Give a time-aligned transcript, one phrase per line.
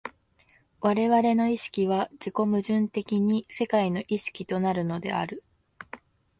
[0.79, 5.43] 我々の意識は自己矛盾的に世界の意識となるのである。